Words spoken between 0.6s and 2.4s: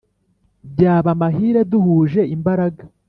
byaba amahire duhuje